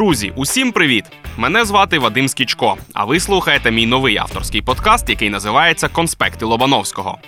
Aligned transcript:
Друзі, 0.00 0.32
усім 0.36 0.72
привіт! 0.72 1.04
Мене 1.36 1.64
звати 1.64 1.98
Вадим 1.98 2.28
Скічко, 2.28 2.76
а 2.94 3.04
ви 3.04 3.20
слухаєте 3.20 3.70
мій 3.70 3.86
новий 3.86 4.16
авторський 4.16 4.62
подкаст, 4.62 5.08
який 5.08 5.30
називається 5.30 5.88
Конспекти 5.88 6.44
Лобановського. 6.44 7.18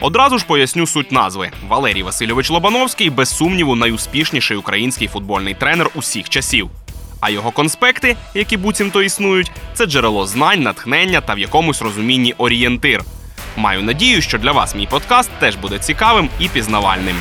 Одразу 0.00 0.38
ж 0.38 0.46
поясню 0.46 0.86
суть 0.86 1.12
назви. 1.12 1.50
Валерій 1.68 2.02
Васильович 2.02 2.50
Лобановський, 2.50 3.10
без 3.10 3.36
сумніву, 3.36 3.74
найуспішніший 3.74 4.56
український 4.56 5.08
футбольний 5.08 5.54
тренер 5.54 5.90
усіх 5.94 6.28
часів. 6.28 6.70
А 7.20 7.30
його 7.30 7.50
конспекти, 7.50 8.16
які 8.34 8.56
буцімто 8.56 9.02
існують, 9.02 9.50
це 9.74 9.86
джерело 9.86 10.26
знань, 10.26 10.62
натхнення 10.62 11.20
та 11.20 11.34
в 11.34 11.38
якомусь 11.38 11.82
розумінні 11.82 12.34
орієнтир. 12.38 13.04
Маю 13.56 13.82
надію, 13.82 14.22
що 14.22 14.38
для 14.38 14.52
вас 14.52 14.74
мій 14.74 14.86
подкаст 14.86 15.30
теж 15.38 15.56
буде 15.56 15.78
цікавим 15.78 16.28
і 16.40 16.48
пізнавальним. 16.48 17.16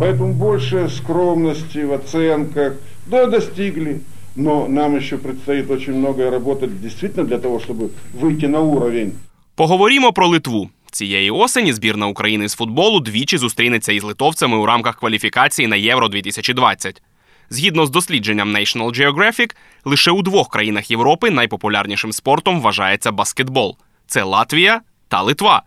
Поэтому 0.00 0.32
больше 0.32 0.88
скромности 0.88 1.84
в 1.84 1.92
оценках. 1.92 2.74
Да, 3.06 3.26
достигли. 3.26 4.00
Но 4.36 4.66
нам 4.66 4.96
еще 4.96 5.16
предстоит 5.16 5.70
очень 5.70 5.94
многое 5.94 6.30
работать 6.30 6.80
действительно 6.80 7.24
для 7.24 7.38
того, 7.38 7.60
чтобы 7.60 7.90
выйти 8.12 8.46
на 8.46 8.60
уровень. 8.60 9.12
Поговоримо 9.54 10.12
про 10.12 10.26
Литву. 10.26 10.70
Цієї 10.90 11.30
осені 11.30 11.72
збірна 11.72 12.06
України 12.06 12.48
з 12.48 12.54
футболу 12.54 13.00
двічі 13.00 13.38
зустрінеться 13.38 13.92
із 13.92 14.02
литовцями 14.02 14.56
у 14.56 14.66
рамках 14.66 14.98
кваліфікації 14.98 15.68
на 15.68 15.76
Євро 15.76 16.08
2020. 16.08 17.02
Згідно 17.50 17.86
з 17.86 17.90
дослідженням 17.90 18.56
National 18.56 19.00
Geographic, 19.00 19.54
лише 19.84 20.10
у 20.10 20.22
двох 20.22 20.48
країнах 20.48 20.90
Європи 20.90 21.30
найпопулярнішим 21.30 22.12
спортом 22.12 22.60
вважається 22.60 23.12
баскетбол 23.12 23.76
це 24.06 24.22
Латвія 24.22 24.80
та 25.08 25.22
Литва. 25.22 25.62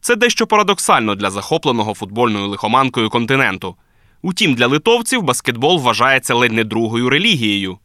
Це 0.00 0.16
дещо 0.16 0.46
парадоксально 0.46 1.14
для 1.14 1.30
захопленого 1.30 1.94
футбольною 1.94 2.48
лихоманкою 2.48 3.10
континенту. 3.10 3.76
Утім, 4.22 4.54
для 4.54 4.66
литовців 4.66 5.22
баскетбол 5.22 5.78
вважається 5.78 6.34
ледь 6.34 6.52
не 6.52 6.64
другою 6.64 7.10
релігією. 7.10 7.78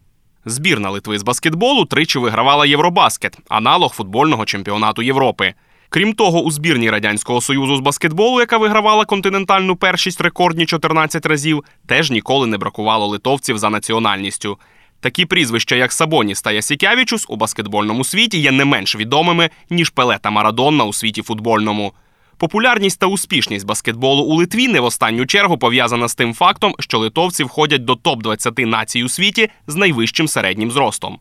Збірна 0.45 0.89
Литви 0.89 1.19
з 1.19 1.23
баскетболу 1.23 1.85
тричі 1.85 2.19
вигравала 2.19 2.65
Євробаскет, 2.65 3.37
аналог 3.49 3.93
футбольного 3.93 4.45
чемпіонату 4.45 5.01
Європи. 5.01 5.53
Крім 5.89 6.13
того, 6.13 6.41
у 6.41 6.51
збірній 6.51 6.89
Радянського 6.89 7.41
Союзу 7.41 7.75
з 7.75 7.79
баскетболу, 7.79 8.39
яка 8.39 8.57
вигравала 8.57 9.05
континентальну 9.05 9.75
першість 9.75 10.21
рекордні 10.21 10.65
14 10.65 11.25
разів, 11.25 11.63
теж 11.87 12.11
ніколи 12.11 12.47
не 12.47 12.57
бракувало 12.57 13.07
литовців 13.07 13.57
за 13.57 13.69
національністю. 13.69 14.57
Такі 14.99 15.25
прізвища, 15.25 15.75
як 15.75 15.91
Сабоніс 15.91 16.41
та 16.41 16.51
Ясікявічус, 16.51 17.25
у 17.29 17.35
баскетбольному 17.35 18.03
світі 18.03 18.39
є 18.39 18.51
не 18.51 18.65
менш 18.65 18.95
відомими, 18.95 19.49
ніж 19.69 19.89
Пеле 19.89 20.17
та 20.17 20.29
Марадонна 20.29 20.83
у 20.83 20.93
світі 20.93 21.21
футбольному. 21.21 21.93
Популярність 22.37 22.99
та 22.99 23.07
успішність 23.07 23.65
баскетболу 23.65 24.23
у 24.23 24.35
Литві 24.35 24.67
не 24.67 24.79
в 24.79 24.85
останню 24.85 25.25
чергу 25.25 25.57
пов'язана 25.57 26.07
з 26.07 26.15
тим 26.15 26.33
фактом, 26.33 26.75
що 26.79 26.99
литовці 26.99 27.43
входять 27.43 27.85
до 27.85 27.95
топ 27.95 28.23
20 28.23 28.57
націй 28.57 29.03
у 29.03 29.09
світі 29.09 29.49
з 29.67 29.75
найвищим 29.75 30.27
середнім 30.27 30.71
зростом. 30.71 31.19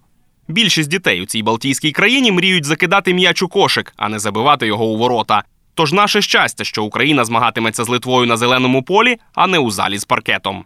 Більшість 0.48 0.90
дітей 0.90 1.22
у 1.22 1.26
цій 1.26 1.42
Балтійській 1.42 1.92
країні 1.92 2.32
мріють 2.32 2.64
закидати 2.64 3.14
м'яч 3.14 3.42
у 3.42 3.48
кошик, 3.48 3.92
а 3.96 4.08
не 4.08 4.18
забивати 4.18 4.66
його 4.66 4.86
у 4.86 4.96
ворота. 4.96 5.42
Тож 5.74 5.92
наше 5.92 6.22
щастя, 6.22 6.64
що 6.64 6.84
Україна 6.84 7.24
змагатиметься 7.24 7.84
з 7.84 7.88
Литвою 7.88 8.26
на 8.26 8.36
зеленому 8.36 8.82
полі, 8.82 9.16
а 9.34 9.46
не 9.46 9.58
у 9.58 9.70
залі 9.70 9.98
з 9.98 10.04
паркетом. 10.04 10.64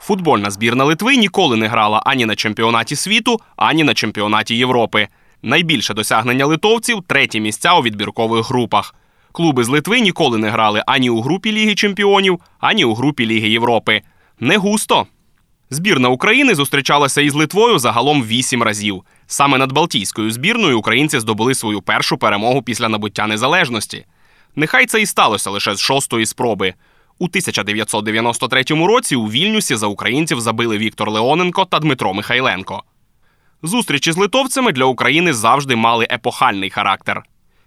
Футбольна 0.00 0.50
збірна 0.50 0.84
Литви 0.84 1.16
ніколи 1.16 1.56
не 1.56 1.68
грала 1.68 2.02
ані 2.06 2.26
на 2.26 2.36
чемпіонаті 2.36 2.96
світу, 2.96 3.40
ані 3.56 3.84
на 3.84 3.94
чемпіонаті 3.94 4.56
Європи. 4.56 5.08
Найбільше 5.42 5.94
досягнення 5.94 6.46
литовців 6.46 7.02
треті 7.06 7.40
місця 7.40 7.74
у 7.74 7.82
відбіркових 7.82 8.48
групах. 8.48 8.94
Клуби 9.32 9.64
з 9.64 9.68
Литви 9.68 10.00
ніколи 10.00 10.38
не 10.38 10.50
грали 10.50 10.82
ані 10.86 11.10
у 11.10 11.20
групі 11.20 11.52
Ліги 11.52 11.74
Чемпіонів, 11.74 12.40
ані 12.60 12.84
у 12.84 12.94
групі 12.94 13.26
Ліги 13.26 13.48
Європи. 13.48 14.02
Не 14.40 14.56
густо. 14.56 15.06
Збірна 15.70 16.08
України 16.08 16.54
зустрічалася 16.54 17.20
із 17.20 17.34
Литвою 17.34 17.78
загалом 17.78 18.24
вісім 18.24 18.62
разів. 18.62 19.02
Саме 19.26 19.58
над 19.58 19.72
Балтійською 19.72 20.30
збірною 20.30 20.78
українці 20.78 21.20
здобули 21.20 21.54
свою 21.54 21.82
першу 21.82 22.18
перемогу 22.18 22.62
після 22.62 22.88
набуття 22.88 23.26
незалежності. 23.26 24.06
Нехай 24.56 24.86
це 24.86 25.02
і 25.02 25.06
сталося 25.06 25.50
лише 25.50 25.74
з 25.74 25.80
шостої 25.80 26.26
спроби. 26.26 26.74
У 27.18 27.24
1993 27.24 28.62
році 28.86 29.16
у 29.16 29.26
Вільнюсі 29.26 29.76
за 29.76 29.86
українців 29.86 30.40
забили 30.40 30.78
Віктор 30.78 31.10
Леоненко 31.10 31.64
та 31.64 31.78
Дмитро 31.78 32.14
Михайленко. 32.14 32.82
Зустрічі 33.62 34.12
з 34.12 34.16
литовцями 34.16 34.72
для 34.72 34.84
України 34.84 35.32
завжди 35.32 35.76
мали 35.76 36.06
епохальний 36.10 36.70
характер. 36.70 37.22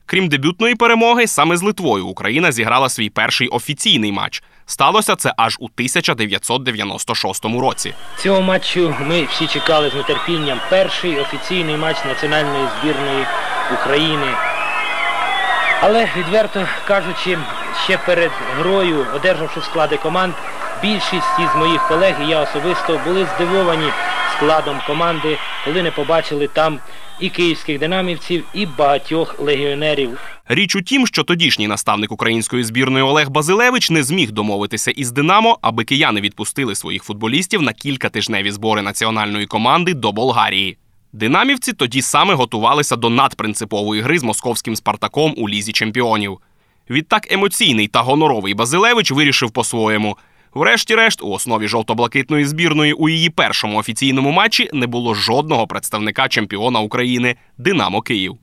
Крім 0.05 0.29
дебютної 0.29 0.75
перемоги, 0.75 1.27
саме 1.27 1.57
з 1.57 1.63
Литвою 1.63 2.07
Україна 2.07 2.51
зіграла 2.51 2.89
свій 2.89 3.09
перший 3.09 3.47
офіційний 3.47 4.11
матч. 4.11 4.43
Сталося 4.65 5.15
це 5.15 5.33
аж 5.37 5.57
у 5.59 5.65
1996 5.65 7.45
році. 7.45 7.93
Цього 8.17 8.41
матчу 8.41 8.95
ми 9.01 9.23
всі 9.23 9.47
чекали 9.47 9.89
з 9.89 9.93
нетерпінням. 9.93 10.59
Перший 10.69 11.19
офіційний 11.19 11.77
матч 11.77 11.97
національної 12.05 12.67
збірної 12.79 13.25
України. 13.73 14.27
Але 15.81 16.09
відверто 16.17 16.67
кажучи, 16.87 17.37
ще 17.83 17.97
перед 17.97 18.31
грою, 18.59 19.05
одержавши 19.15 19.61
склади 19.61 19.97
команд, 19.97 20.33
більшість 20.81 21.39
із 21.39 21.55
моїх 21.55 21.87
колег 21.87 22.15
і 22.25 22.29
я 22.29 22.41
особисто 22.41 23.01
були 23.05 23.27
здивовані 23.35 23.91
складом 24.37 24.79
команди, 24.87 25.37
коли 25.65 25.83
не 25.83 25.91
побачили 25.91 26.47
там 26.47 26.79
і 27.19 27.29
київських 27.29 27.79
динамівців, 27.79 28.43
і 28.53 28.65
багатьох 28.65 29.39
легіонерів. 29.39 30.19
Річ 30.47 30.75
у 30.75 30.81
тім, 30.81 31.07
що 31.07 31.23
тодішній 31.23 31.67
наставник 31.67 32.11
української 32.11 32.63
збірної 32.63 33.03
Олег 33.03 33.29
Базилевич 33.29 33.89
не 33.89 34.03
зміг 34.03 34.31
домовитися 34.31 34.91
із 34.91 35.11
Динамо, 35.11 35.57
аби 35.61 35.83
кияни 35.83 36.21
відпустили 36.21 36.75
своїх 36.75 37.03
футболістів 37.03 37.61
на 37.61 37.73
кілька 37.73 38.09
тижневі 38.09 38.51
збори 38.51 38.81
національної 38.81 39.45
команди 39.45 39.93
до 39.93 40.11
Болгарії. 40.11 40.77
Динамівці 41.13 41.73
тоді 41.73 42.01
саме 42.01 42.33
готувалися 42.33 42.95
до 42.95 43.09
надпринципової 43.09 44.01
гри 44.01 44.19
з 44.19 44.23
московським 44.23 44.75
Спартаком 44.75 45.33
у 45.37 45.49
лізі 45.49 45.71
чемпіонів. 45.71 46.37
Відтак 46.89 47.31
емоційний 47.31 47.87
та 47.87 48.01
гоноровий 48.01 48.53
Базилевич 48.53 49.11
вирішив 49.11 49.51
по-своєму. 49.51 50.17
Врешті-решт, 50.53 51.21
у 51.21 51.29
основі 51.29 51.67
жовто-блакитної 51.67 52.45
збірної 52.45 52.93
у 52.93 53.09
її 53.09 53.29
першому 53.29 53.77
офіційному 53.77 54.31
матчі 54.31 54.69
не 54.73 54.87
було 54.87 55.13
жодного 55.13 55.67
представника 55.67 56.27
чемпіона 56.27 56.79
України 56.79 57.35
Динамо 57.57 58.01
Київ. 58.01 58.37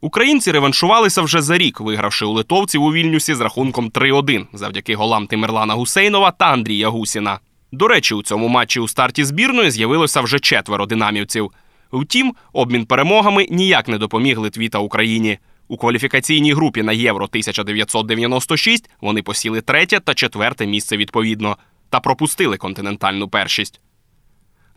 Українці 0.00 0.52
реваншувалися 0.52 1.22
вже 1.22 1.42
за 1.42 1.58
рік, 1.58 1.80
вигравши 1.80 2.24
у 2.24 2.30
литовців 2.32 2.82
у 2.82 2.92
Вільнюсі 2.92 3.34
з 3.34 3.40
рахунком 3.40 3.90
3-1 3.90 4.46
завдяки 4.52 4.94
голам 4.94 5.26
Тимирлана 5.26 5.74
Гусейнова 5.74 6.30
та 6.30 6.44
Андрія 6.44 6.88
Гусіна. 6.88 7.38
До 7.72 7.88
речі, 7.88 8.14
у 8.14 8.22
цьому 8.22 8.48
матчі 8.48 8.80
у 8.80 8.88
старті 8.88 9.24
збірної 9.24 9.70
з'явилося 9.70 10.20
вже 10.20 10.38
четверо 10.38 10.86
динамівців. 10.86 11.50
Втім, 11.92 12.34
обмін 12.52 12.86
перемогами 12.86 13.46
ніяк 13.50 13.88
не 13.88 13.98
допоміг 13.98 14.38
Литві 14.38 14.68
та 14.68 14.78
Україні. 14.78 15.38
У 15.70 15.76
кваліфікаційній 15.76 16.52
групі 16.52 16.82
на 16.82 16.92
Євро 16.92 17.24
1996 17.24 18.90
вони 19.00 19.22
посіли 19.22 19.60
третє 19.60 20.00
та 20.00 20.14
четверте 20.14 20.66
місце 20.66 20.96
відповідно 20.96 21.56
та 21.90 22.00
пропустили 22.00 22.56
континентальну 22.56 23.28
першість. 23.28 23.80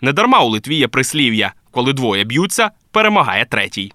Недарма 0.02 0.40
у 0.40 0.50
Литві 0.50 0.76
є 0.76 0.88
прислів'я 0.88 1.53
коли 1.72 1.94
двоє 1.94 2.24
б'ються, 2.24 2.72
перемагає 2.92 3.46
третій. 3.46 3.92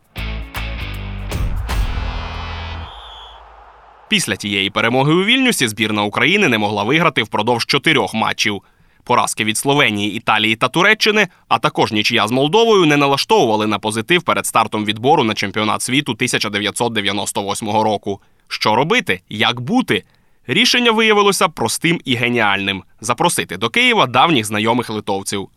Після 4.08 4.36
тієї 4.36 4.70
перемоги 4.70 5.12
у 5.12 5.24
Вільнюсі 5.24 5.68
збірна 5.68 6.02
України 6.02 6.48
не 6.48 6.58
могла 6.58 6.82
виграти 6.82 7.22
впродовж 7.22 7.66
чотирьох 7.66 8.14
матчів. 8.14 8.62
Поразки 9.08 9.44
від 9.44 9.58
Словенії, 9.58 10.14
Італії 10.14 10.56
та 10.56 10.68
Туреччини, 10.68 11.28
а 11.48 11.58
також 11.58 11.92
нічия 11.92 12.28
з 12.28 12.30
Молдовою 12.30 12.86
не 12.86 12.96
налаштовували 12.96 13.66
на 13.66 13.78
позитив 13.78 14.22
перед 14.22 14.46
стартом 14.46 14.84
відбору 14.84 15.24
на 15.24 15.34
чемпіонат 15.34 15.82
світу 15.82 16.12
1998 16.12 17.68
року. 17.68 18.20
Що 18.48 18.74
робити? 18.74 19.20
Як 19.28 19.60
бути? 19.60 20.04
Рішення 20.46 20.92
виявилося 20.92 21.48
простим 21.48 22.00
і 22.04 22.14
геніальним 22.14 22.82
запросити 23.00 23.56
до 23.56 23.68
Києва 23.70 24.06
давніх 24.06 24.44
знайомих 24.44 24.90
литовців. 24.90 25.48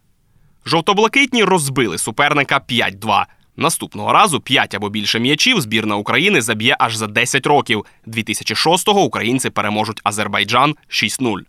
Жовто-блакитні 0.65 1.43
розбили 1.43 1.97
суперника 1.97 2.61
5-2. 2.69 3.25
Наступного 3.57 4.13
разу 4.13 4.39
5 4.39 4.75
або 4.75 4.89
більше 4.89 5.19
м'ячів 5.19 5.61
збірна 5.61 5.95
України 5.95 6.41
заб'є 6.41 6.75
аж 6.79 6.95
за 6.95 7.07
10 7.07 7.45
років. 7.47 7.85
2006-го 8.07 9.01
українці 9.01 9.49
переможуть 9.49 10.01
Азербайджан 10.03 10.75
6-0. 10.89 11.41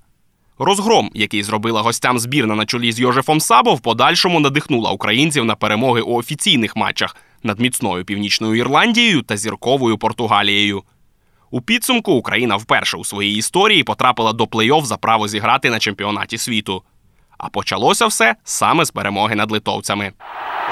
Розгром, 0.58 1.10
який 1.14 1.43
зробила 1.43 1.82
гостям 1.82 2.19
збірна 2.19 2.54
на 2.54 2.66
чолі 2.66 2.93
з 2.93 3.00
Йожефом 3.00 3.40
Сабо, 3.40 3.75
в 3.75 3.81
подальшому 3.81 4.40
надихнула 4.40 4.90
українців 4.90 5.44
на 5.44 5.54
перемоги 5.54 6.00
у 6.00 6.14
офіційних 6.14 6.76
матчах 6.76 7.16
над 7.43 7.60
міцною 7.60 8.04
північною 8.04 8.54
Ірландією 8.54 9.22
та 9.22 9.37
зірковою 9.37 9.99
Португалією. 9.99 10.82
У 11.50 11.60
підсумку 11.60 12.12
Україна 12.12 12.56
вперше 12.56 12.96
у 12.96 13.04
своїй 13.04 13.37
історії 13.37 13.82
потрапила 13.82 14.32
до 14.32 14.44
плей-офф 14.44 14.84
за 14.84 14.96
право 14.96 15.28
зіграти 15.28 15.70
на 15.70 15.78
чемпіонаті 15.78 16.38
світу. 16.38 16.82
А 17.38 17.49
почалося 17.49 18.06
все 18.06 18.34
саме 18.44 18.84
з 18.84 18.90
перемоги 18.90 19.34
над 19.34 19.50
литовцями. 19.50 20.12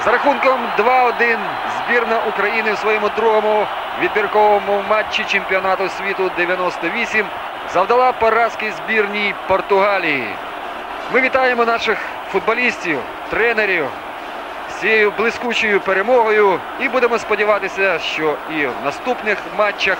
З 0.03 0.07
рахунком 0.07 0.59
2-1 0.77 1.37
збірна 1.85 2.21
України 2.27 2.73
у 2.73 2.77
своєму 2.77 3.09
другому 3.17 3.65
відбірковому 4.01 4.83
матчі 4.89 5.23
чемпіонату 5.27 5.89
світу 5.89 6.31
98 6.37 7.25
завдала 7.73 8.11
поразки 8.11 8.71
збірній 8.71 9.33
Португалії. 9.47 10.27
Ми 11.13 11.21
вітаємо 11.21 11.65
наших 11.65 11.97
футболістів, 12.31 12.99
тренерів 13.29 13.85
з 14.71 14.73
цією 14.81 15.11
блискучою 15.11 15.79
перемогою 15.79 16.59
і 16.79 16.89
будемо 16.89 17.19
сподіватися, 17.19 17.99
що 17.99 18.35
і 18.55 18.65
в 18.65 18.73
наступних 18.85 19.37
матчах 19.57 19.97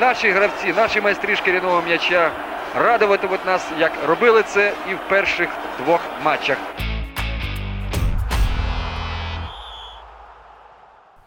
наші 0.00 0.30
гравці, 0.30 0.72
наші 0.76 1.00
майстри 1.00 1.36
шкіряного 1.36 1.82
м'яча 1.82 2.30
радуватимуть 2.78 3.46
нас, 3.46 3.66
як 3.78 3.92
робили 4.06 4.42
це 4.42 4.72
і 4.90 4.94
в 4.94 4.98
перших 5.08 5.48
двох 5.78 6.00
матчах. 6.24 6.56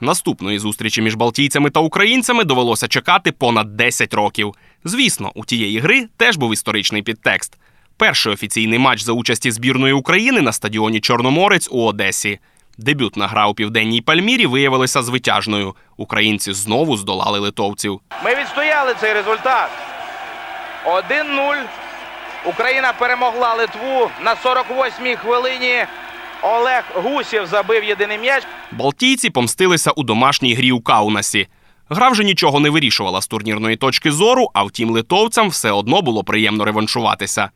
Наступної 0.02 0.60
зустрічі 0.60 1.02
між 1.02 1.16
балтійцями 1.16 1.70
та 1.70 1.80
українцями 1.80 2.44
довелося 2.44 2.88
чекати 2.88 3.32
понад 3.32 3.76
10 3.76 4.14
років. 4.14 4.54
Звісно, 4.84 5.32
у 5.36 5.46
тієї 5.46 5.80
гри 5.80 6.08
теж 6.18 6.38
був 6.38 6.54
історичний 6.54 7.02
підтекст. 7.02 7.58
Перший 7.98 8.34
офіційний 8.34 8.80
матч 8.80 9.02
за 9.02 9.12
участі 9.14 9.52
збірної 9.52 9.94
України 9.94 10.42
на 10.42 10.52
стадіоні 10.52 11.00
Чорноморець 11.00 11.70
у 11.72 11.86
Одесі. 11.86 12.40
Дебютна 12.78 13.28
гра 13.28 13.48
у 13.48 13.54
південній 13.54 14.02
Пальмірі 14.02 14.46
виявилася 14.46 15.02
звитяжною. 15.02 15.76
Українці 15.98 16.54
знову 16.54 16.98
здолали 16.98 17.40
литовців. 17.40 18.00
Ми 18.26 18.36
відстояли 18.36 18.96
цей 19.00 19.14
результат. 19.14 19.70
1-0. 20.86 21.56
Україна 22.46 22.94
перемогла 22.94 23.54
Литву 23.54 24.12
на 24.24 24.36
48-й 24.36 25.16
хвилині. 25.16 25.86
Олег 26.42 26.84
Гусєв 26.96 27.46
забив 27.46 27.84
єдиний 27.84 28.18
м'яч. 28.18 28.44
Балтійці 28.72 29.30
помстилися 29.30 29.92
у 29.92 30.04
домашній 30.04 30.54
грі 30.54 30.72
у 30.72 30.82
Каунасі. 30.82 31.48
Гра 31.90 32.10
вже 32.10 32.24
нічого 32.24 32.60
не 32.60 32.70
вирішувала 32.70 33.22
з 33.22 33.28
турнірної 33.28 33.76
точки 33.76 34.12
зору, 34.12 34.50
а 34.54 34.64
втім, 34.64 34.90
литовцям 34.90 35.50
все 35.50 35.72
одно 35.72 36.02
було 36.02 36.24
приємно 36.24 36.66
реваншуватися. 36.66 37.50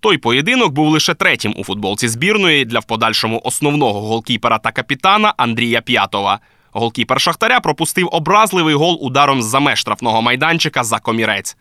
Той 0.00 0.18
поєдинок 0.18 0.72
був 0.72 0.88
лише 0.88 1.14
третім 1.14 1.54
у 1.56 1.64
футболці 1.64 2.08
збірної 2.08 2.64
для 2.64 2.78
в 2.78 2.84
подальшому 2.84 3.40
основного 3.44 4.00
голкіпера 4.00 4.58
та 4.58 4.70
капітана 4.72 5.34
Андрія 5.36 5.80
П'ятова. 5.80 6.40
Голкіпер 6.72 7.20
Шахтаря 7.20 7.60
пропустив 7.60 8.08
образливий 8.12 8.74
гол 8.74 8.98
ударом 9.00 9.42
з-за 9.42 9.60
меж 9.60 9.78
штрафного 9.78 10.22
майданчика 10.22 10.84
за 10.84 10.98
комірець. 10.98 11.56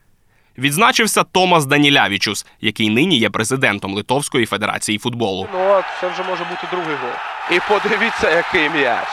Відзначився 0.57 1.23
Томас 1.23 1.65
Данілявічус, 1.65 2.45
який 2.61 2.89
нині 2.89 3.17
є 3.17 3.29
президентом 3.29 3.93
Литовської 3.93 4.45
федерації 4.45 4.97
футболу. 4.97 5.47
Ну, 5.53 5.59
от 5.71 5.85
це 6.01 6.07
вже 6.09 6.23
може 6.23 6.43
бути 6.43 6.67
другий 6.71 6.95
гол. 6.95 7.11
І 7.51 7.59
подивіться, 7.67 8.29
який 8.35 8.69
м'яч. 8.69 9.07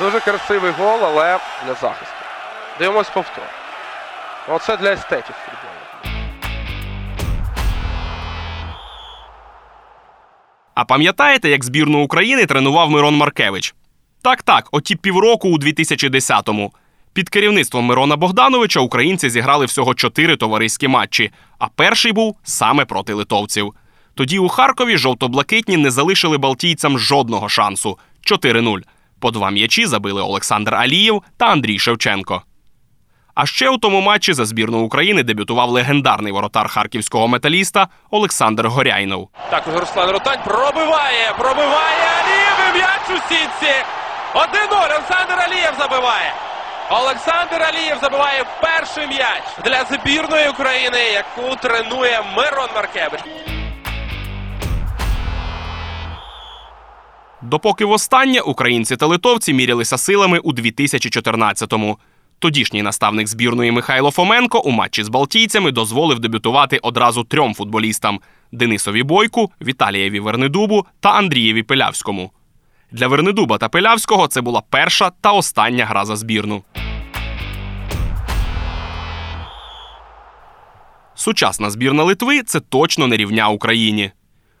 Дуже 0.00 0.20
красивий 0.20 0.70
гол, 0.70 0.98
але 1.04 1.38
для 1.66 1.74
захисту. 1.74 2.14
Дивимось 2.78 3.10
повтор. 3.10 3.44
Оце 4.48 4.76
для 4.76 4.92
естетів 4.92 5.34
футболу. 5.44 5.68
А 10.74 10.84
пам'ятаєте, 10.84 11.48
як 11.48 11.64
збірну 11.64 12.04
України 12.04 12.46
тренував 12.46 12.90
Мирон 12.90 13.16
Маркевич? 13.16 13.74
Так, 14.22 14.42
так, 14.42 14.68
оті 14.72 14.96
півроку 14.96 15.48
у 15.48 15.58
2010-му. 15.58 16.72
Під 17.12 17.28
керівництвом 17.28 17.84
Мирона 17.84 18.16
Богдановича 18.16 18.80
українці 18.80 19.30
зіграли 19.30 19.66
всього 19.66 19.94
чотири 19.94 20.36
товариські 20.36 20.88
матчі, 20.88 21.30
а 21.58 21.66
перший 21.68 22.12
був 22.12 22.36
саме 22.44 22.84
проти 22.84 23.12
литовців. 23.14 23.74
Тоді 24.14 24.38
у 24.38 24.48
Харкові 24.48 24.96
жовто-блакитні 24.96 25.76
не 25.76 25.90
залишили 25.90 26.38
балтійцям 26.38 26.98
жодного 26.98 27.48
шансу 27.48 27.98
4-0. 28.30 28.82
По 29.20 29.30
два 29.30 29.50
м'ячі 29.50 29.86
забили 29.86 30.22
Олександр 30.22 30.74
Алієв 30.74 31.22
та 31.36 31.46
Андрій 31.46 31.78
Шевченко. 31.78 32.42
А 33.34 33.46
ще 33.46 33.70
у 33.70 33.78
тому 33.78 34.00
матчі 34.00 34.32
за 34.32 34.44
збірну 34.44 34.78
України 34.78 35.22
дебютував 35.22 35.70
легендарний 35.70 36.32
воротар 36.32 36.68
харківського 36.68 37.28
металіста 37.28 37.88
Олександр 38.10 38.66
Горяйнов. 38.66 39.28
Також 39.50 39.74
Руслан 39.74 40.10
Ротань 40.10 40.38
пробиває, 40.44 41.32
пробиває 41.38 42.06
Алієв 42.20 42.74
і 42.74 42.78
м'яч 42.78 43.20
у 43.20 43.28
сітці. 43.28 43.74
1-0. 44.34 44.94
Олександр 44.94 45.40
Алієв 45.48 45.74
забиває. 45.78 46.32
Олександр 46.90 47.62
Алієв 47.62 47.98
забиває 48.02 48.44
перший 48.62 49.06
м'яч 49.06 49.42
для 49.64 49.84
збірної 49.84 50.48
України, 50.48 50.98
яку 50.98 51.56
тренує 51.56 52.20
Мирон 52.36 52.68
Маркевич. 52.74 53.20
Допоки 57.42 57.84
востаннє 57.84 58.40
українці 58.40 58.96
та 58.96 59.06
литовці 59.06 59.54
мірялися 59.54 59.98
силами 59.98 60.38
у 60.38 60.52
2014-му. 60.52 61.98
Тодішній 62.38 62.82
наставник 62.82 63.28
збірної 63.28 63.72
Михайло 63.72 64.10
Фоменко 64.10 64.60
у 64.60 64.70
матчі 64.70 65.04
з 65.04 65.08
балтійцями 65.08 65.70
дозволив 65.72 66.18
дебютувати 66.18 66.78
одразу 66.78 67.24
трьом 67.24 67.54
футболістам: 67.54 68.20
Денисові 68.52 69.02
Бойку, 69.02 69.52
Віталієві 69.62 70.20
Вернедубу 70.20 70.86
та 71.00 71.10
Андрієві 71.10 71.62
Пилявському. 71.62 72.30
Для 72.92 73.06
Вернедуба 73.08 73.58
та 73.58 73.68
Пилявського 73.68 74.26
це 74.26 74.40
була 74.40 74.62
перша 74.70 75.10
та 75.10 75.32
остання 75.32 75.84
гра 75.86 76.04
за 76.04 76.16
збірну. 76.16 76.62
Сучасна 81.14 81.70
збірна 81.70 82.04
Литви 82.04 82.42
це 82.42 82.60
точно 82.60 83.06
не 83.06 83.16
рівня 83.16 83.48
Україні. 83.48 84.10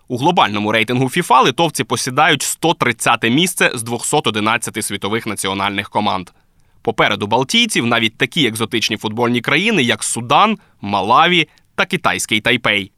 У 0.08 0.18
глобальному 0.18 0.72
рейтингу 0.72 1.04
FIFA 1.04 1.44
литовці 1.44 1.84
посідають 1.84 2.42
130 2.42 3.22
місце 3.30 3.70
з 3.74 3.82
211 3.82 4.84
світових 4.84 5.26
національних 5.26 5.90
команд. 5.90 6.30
Попереду 6.82 7.26
балтійців 7.26 7.86
навіть 7.86 8.18
такі 8.18 8.46
екзотичні 8.46 8.96
футбольні 8.96 9.40
країни, 9.40 9.82
як 9.82 10.04
Судан, 10.04 10.58
Малаві 10.80 11.48
та 11.74 11.84
китайський 11.84 12.40
Тайпей. 12.40 12.92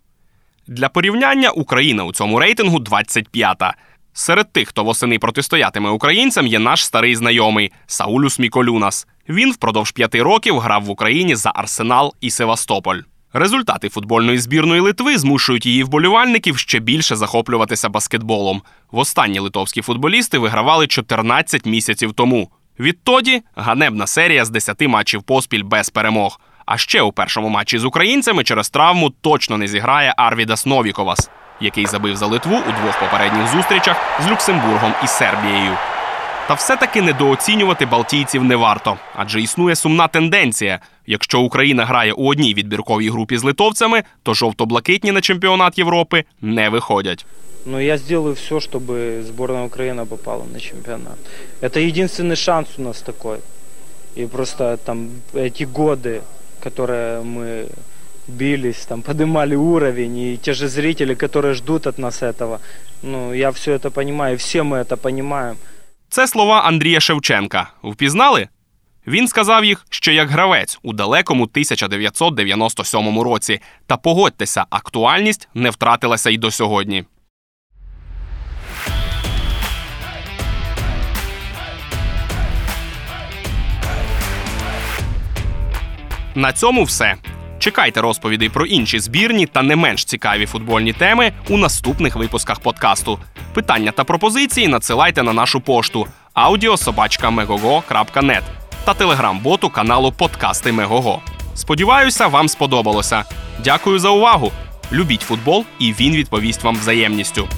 Для 0.66 0.88
порівняння 0.88 1.50
Україна 1.50 2.04
у 2.04 2.12
цьому 2.12 2.38
рейтингу 2.38 2.78
25-та. 2.78 3.74
Серед 4.20 4.52
тих, 4.52 4.68
хто 4.68 4.84
восени 4.84 5.18
протистоятиме 5.18 5.90
українцям, 5.90 6.46
є 6.46 6.58
наш 6.58 6.84
старий 6.84 7.16
знайомий 7.16 7.72
Саулюс 7.86 8.38
Міколюнас. 8.38 9.06
Він 9.28 9.52
впродовж 9.52 9.90
п'яти 9.90 10.22
років 10.22 10.58
грав 10.58 10.84
в 10.84 10.90
Україні 10.90 11.36
за 11.36 11.52
Арсенал 11.54 12.14
і 12.20 12.30
Севастополь. 12.30 12.98
Результати 13.32 13.88
футбольної 13.88 14.38
збірної 14.38 14.80
Литви 14.80 15.18
змушують 15.18 15.66
її 15.66 15.84
вболівальників 15.84 16.58
ще 16.58 16.78
більше 16.78 17.16
захоплюватися 17.16 17.88
баскетболом. 17.88 18.62
Востанні 18.90 19.38
литовські 19.38 19.82
футболісти 19.82 20.38
вигравали 20.38 20.86
14 20.86 21.66
місяців 21.66 22.12
тому. 22.12 22.50
Відтоді 22.80 23.42
ганебна 23.56 24.06
серія 24.06 24.44
з 24.44 24.50
10 24.50 24.80
матчів 24.80 25.22
поспіль 25.22 25.64
без 25.64 25.90
перемог. 25.90 26.40
А 26.66 26.78
ще 26.78 27.02
у 27.02 27.12
першому 27.12 27.48
матчі 27.48 27.78
з 27.78 27.84
українцями 27.84 28.44
через 28.44 28.70
травму 28.70 29.10
точно 29.10 29.58
не 29.58 29.68
зіграє 29.68 30.14
Арвідас 30.16 30.66
Новіковас, 30.66 31.30
який 31.61 31.85
забив 31.85 32.15
за 32.15 32.25
Литву 32.25 32.55
у 32.57 32.81
двох 32.81 32.99
попередніх 32.99 33.47
зустрічах 33.47 33.97
з 34.25 34.31
Люксембургом 34.31 34.93
і 35.03 35.07
Сербією. 35.07 35.71
Та 36.47 36.53
все-таки 36.53 37.01
недооцінювати 37.01 37.85
балтійців 37.85 38.43
не 38.43 38.55
варто, 38.55 38.97
адже 39.15 39.41
існує 39.41 39.75
сумна 39.75 40.07
тенденція. 40.07 40.79
Якщо 41.07 41.39
Україна 41.39 41.85
грає 41.85 42.13
у 42.13 42.25
одній 42.25 42.53
відбірковій 42.53 43.09
групі 43.09 43.37
з 43.37 43.43
литовцями, 43.43 44.03
то 44.23 44.33
жовто-блакитні 44.33 45.11
на 45.11 45.21
чемпіонат 45.21 45.77
Європи 45.77 46.23
не 46.41 46.69
виходять. 46.69 47.25
Но 47.65 47.81
я 47.81 47.97
сделаю 47.97 48.35
все, 48.35 48.59
чтобы 48.59 49.23
сборная 49.23 49.65
Украины 49.65 50.05
попала 50.05 50.43
на 50.53 50.59
чемпионат. 50.59 51.17
Это 51.61 51.79
единственный 51.79 52.35
шанс 52.35 52.67
у 52.77 52.81
нас 52.83 53.01
такой. 53.01 53.39
И 54.15 54.27
просто 54.27 54.77
там 54.77 55.09
эти 55.33 55.63
годы, 55.63 56.21
которые 56.63 57.23
мы 57.23 57.65
бились, 58.29 58.85
там 58.85 59.01
поднимали 59.01 59.55
уровень, 59.55 60.17
и 60.17 60.37
те 60.37 60.53
же 60.53 60.67
зрители, 60.67 61.15
которые 61.15 61.53
ждут 61.53 61.87
от 61.87 61.97
нас 61.97 62.23
этого, 62.23 62.59
ну, 63.03 63.33
я 63.33 63.51
все 63.51 63.73
это 63.73 63.91
понимаю, 63.91 64.33
и 64.33 64.37
все 64.37 64.63
мы 64.63 64.77
это 64.77 64.97
понимаем. 64.97 65.57
Це 66.09 66.27
слова 66.27 66.61
Андрія 66.61 66.99
Шевченка. 66.99 67.71
Впізнали? 67.83 68.47
Він 69.07 69.27
сказав 69.27 69.65
їх 69.65 69.85
ще 69.89 70.13
як 70.13 70.29
гравець 70.29 70.79
у 70.83 70.93
далекому 70.93 71.43
1997 71.43 73.19
році. 73.19 73.59
Та 73.87 73.97
погодьтеся, 73.97 74.65
актуальність 74.69 75.47
не 75.53 75.69
втратилася 75.69 76.29
й 76.29 76.37
до 76.37 76.51
сьогодні. 76.51 77.03
На 86.35 86.53
цьому 86.53 86.83
все. 86.83 87.15
Чекайте 87.60 88.00
розповідей 88.00 88.48
про 88.48 88.66
інші 88.66 89.00
збірні 89.00 89.46
та 89.46 89.62
не 89.62 89.76
менш 89.76 90.04
цікаві 90.04 90.46
футбольні 90.46 90.92
теми 90.92 91.32
у 91.48 91.56
наступних 91.56 92.16
випусках 92.16 92.60
подкасту. 92.60 93.18
Питання 93.54 93.92
та 93.92 94.04
пропозиції 94.04 94.68
надсилайте 94.68 95.22
на 95.22 95.32
нашу 95.32 95.60
пошту 95.60 96.06
audiosobachka.megogo.net 96.34 98.42
та 98.84 98.94
телеграм-боту 98.94 99.70
каналу 99.70 100.12
Подкасти 100.12 100.72
Мегого. 100.72 101.20
Сподіваюся, 101.54 102.26
вам 102.26 102.48
сподобалося. 102.48 103.24
Дякую 103.64 103.98
за 103.98 104.08
увагу! 104.08 104.52
Любіть 104.92 105.22
футбол, 105.22 105.64
і 105.78 105.92
він 105.92 106.16
відповість 106.16 106.64
вам 106.64 106.76
взаємністю. 106.76 107.48